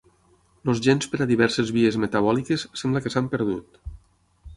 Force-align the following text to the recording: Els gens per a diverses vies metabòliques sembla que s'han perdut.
Els 0.71 0.79
gens 0.85 1.09
per 1.11 1.19
a 1.25 1.27
diverses 1.31 1.69
vies 1.75 1.99
metabòliques 2.05 2.63
sembla 2.83 3.03
que 3.05 3.13
s'han 3.17 3.29
perdut. 3.35 3.79